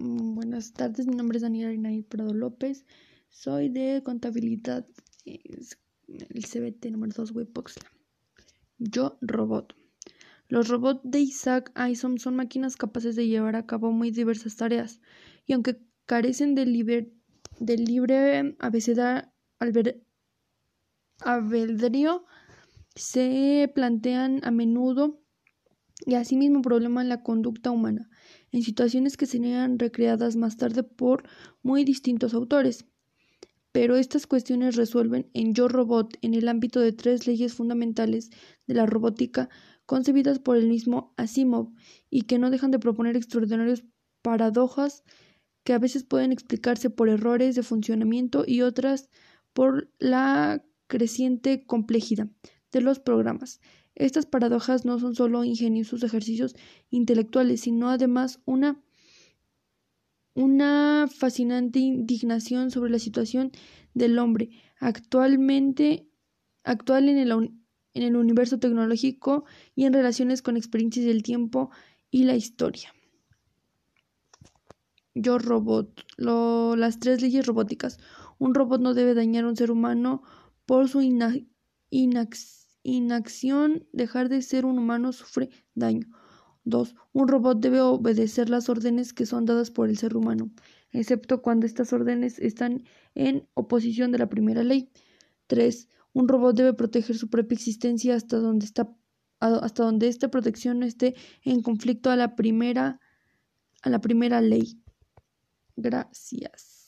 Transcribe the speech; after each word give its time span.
Mm, 0.00 0.34
buenas 0.34 0.72
tardes, 0.72 1.06
mi 1.06 1.14
nombre 1.14 1.36
es 1.36 1.42
Daniela 1.42 1.74
Inaid 1.74 2.06
Prado 2.06 2.32
López, 2.32 2.86
soy 3.28 3.68
de 3.68 4.00
contabilidad, 4.02 4.86
el 5.26 6.44
CBT 6.46 6.90
número 6.90 7.12
2, 7.14 7.32
Webboxla. 7.32 7.84
Yo, 8.78 9.18
robot. 9.20 9.76
Los 10.48 10.68
robots 10.68 11.02
de 11.04 11.20
Isaac 11.20 11.70
Asimov 11.74 12.18
son 12.18 12.34
máquinas 12.34 12.76
capaces 12.76 13.14
de 13.14 13.28
llevar 13.28 13.56
a 13.56 13.66
cabo 13.66 13.92
muy 13.92 14.10
diversas 14.10 14.56
tareas, 14.56 15.02
y 15.44 15.52
aunque 15.52 15.82
carecen 16.06 16.54
de 16.54 16.64
libre 16.64 17.12
albedrío, 21.20 22.24
se 22.94 23.70
plantean 23.74 24.40
a 24.44 24.50
menudo 24.50 25.20
y 26.06 26.14
asimismo 26.14 26.62
problema 26.62 27.02
en 27.02 27.08
la 27.08 27.22
conducta 27.22 27.70
humana 27.70 28.08
en 28.52 28.62
situaciones 28.62 29.16
que 29.16 29.26
serían 29.26 29.78
recreadas 29.78 30.36
más 30.36 30.56
tarde 30.56 30.82
por 30.82 31.24
muy 31.62 31.84
distintos 31.84 32.34
autores. 32.34 32.86
Pero 33.72 33.96
estas 33.96 34.26
cuestiones 34.26 34.74
resuelven 34.74 35.30
en 35.32 35.54
Yo 35.54 35.68
Robot 35.68 36.16
en 36.22 36.34
el 36.34 36.48
ámbito 36.48 36.80
de 36.80 36.92
tres 36.92 37.26
leyes 37.26 37.54
fundamentales 37.54 38.30
de 38.66 38.74
la 38.74 38.86
robótica 38.86 39.48
concebidas 39.86 40.40
por 40.40 40.56
el 40.56 40.68
mismo 40.68 41.14
Asimov 41.16 41.72
y 42.10 42.22
que 42.22 42.38
no 42.38 42.50
dejan 42.50 42.72
de 42.72 42.80
proponer 42.80 43.16
extraordinarias 43.16 43.84
paradojas 44.22 45.04
que 45.62 45.72
a 45.72 45.78
veces 45.78 46.04
pueden 46.04 46.32
explicarse 46.32 46.90
por 46.90 47.08
errores 47.08 47.54
de 47.54 47.62
funcionamiento 47.62 48.44
y 48.46 48.62
otras 48.62 49.08
por 49.52 49.92
la 49.98 50.64
creciente 50.88 51.64
complejidad 51.64 52.28
de 52.72 52.80
los 52.80 52.98
programas. 52.98 53.60
Estas 53.94 54.26
paradojas 54.26 54.84
no 54.84 54.98
son 54.98 55.14
solo 55.14 55.44
ingeniosos 55.44 56.02
ejercicios 56.02 56.54
intelectuales, 56.90 57.62
sino 57.62 57.90
además 57.90 58.40
una, 58.44 58.82
una 60.34 61.08
fascinante 61.14 61.80
indignación 61.80 62.70
sobre 62.70 62.90
la 62.90 62.98
situación 62.98 63.52
del 63.94 64.18
hombre 64.18 64.50
actualmente 64.78 66.08
actual 66.64 67.08
en 67.08 67.18
el, 67.18 67.32
en 67.32 68.02
el 68.02 68.16
universo 68.16 68.58
tecnológico 68.58 69.44
y 69.74 69.84
en 69.84 69.92
relaciones 69.92 70.42
con 70.42 70.56
experiencias 70.56 71.06
del 71.06 71.22
tiempo 71.22 71.70
y 72.10 72.24
la 72.24 72.36
historia. 72.36 72.94
Yo 75.14 75.38
robot. 75.38 76.04
las 76.16 77.00
tres 77.00 77.20
leyes 77.20 77.46
robóticas. 77.46 77.98
Un 78.38 78.54
robot 78.54 78.80
no 78.80 78.94
debe 78.94 79.14
dañar 79.14 79.44
a 79.44 79.48
un 79.48 79.56
ser 79.56 79.70
humano 79.70 80.22
por 80.64 80.88
su 80.88 81.02
inacción 81.02 82.69
inacción, 82.82 83.86
dejar 83.92 84.28
de 84.28 84.42
ser 84.42 84.64
un 84.64 84.78
humano 84.78 85.12
sufre 85.12 85.50
daño. 85.74 86.06
2. 86.64 86.94
Un 87.12 87.28
robot 87.28 87.60
debe 87.60 87.80
obedecer 87.80 88.50
las 88.50 88.68
órdenes 88.68 89.12
que 89.12 89.26
son 89.26 89.46
dadas 89.46 89.70
por 89.70 89.88
el 89.88 89.96
ser 89.96 90.16
humano, 90.16 90.50
excepto 90.92 91.42
cuando 91.42 91.66
estas 91.66 91.92
órdenes 91.92 92.38
están 92.38 92.84
en 93.14 93.48
oposición 93.54 94.12
de 94.12 94.18
la 94.18 94.28
primera 94.28 94.62
ley. 94.62 94.90
3. 95.46 95.88
Un 96.12 96.28
robot 96.28 96.56
debe 96.56 96.74
proteger 96.74 97.16
su 97.16 97.28
propia 97.28 97.54
existencia 97.54 98.14
hasta 98.14 98.38
donde 98.38 98.66
está 98.66 98.94
hasta 99.40 99.84
donde 99.84 100.08
esta 100.08 100.30
protección 100.30 100.80
no 100.80 100.86
esté 100.86 101.14
en 101.42 101.62
conflicto 101.62 102.10
a 102.10 102.16
la 102.16 102.36
primera 102.36 103.00
a 103.82 103.88
la 103.88 104.00
primera 104.00 104.42
ley. 104.42 104.82
Gracias. 105.76 106.79